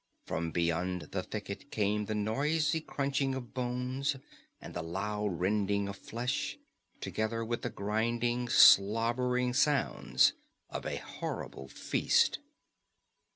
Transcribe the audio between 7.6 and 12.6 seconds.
the grinding, slobbering sounds of a horrible feast.